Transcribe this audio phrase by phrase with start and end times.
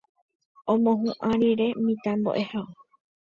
[0.73, 2.67] omohu'ã rire mitãmbo'ehao